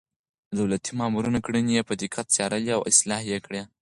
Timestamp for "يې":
1.77-1.87, 3.31-3.39